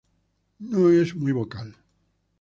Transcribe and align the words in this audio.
No 0.57 0.89
es 0.89 1.13
muy 1.15 1.31
vocal. 1.31 1.75